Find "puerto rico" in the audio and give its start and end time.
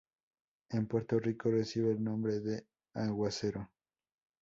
0.87-1.51